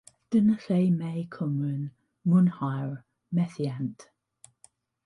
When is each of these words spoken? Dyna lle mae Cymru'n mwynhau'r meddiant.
Dyna 0.35 0.53
lle 0.63 0.77
mae 1.01 1.21
Cymru'n 1.35 1.85
mwynhau'r 2.33 2.99
meddiant. 3.41 4.11